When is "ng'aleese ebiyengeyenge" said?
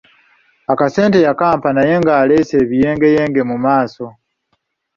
2.01-3.41